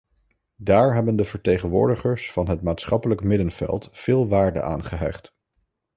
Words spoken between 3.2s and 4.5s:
middenveld veel